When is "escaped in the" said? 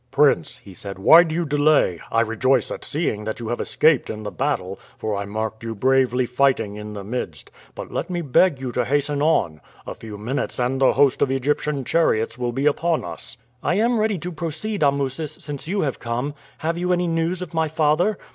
3.61-4.31